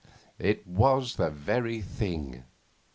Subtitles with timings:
[0.39, 2.45] It was the very thing.